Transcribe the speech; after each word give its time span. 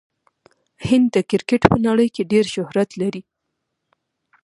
هند 0.87 1.07
د 1.15 1.17
کرکټ 1.29 1.61
په 1.71 1.77
نړۍ 1.87 2.07
کښي 2.13 2.23
ډېر 2.31 2.45
شهرت 2.55 2.89
لري. 3.01 3.21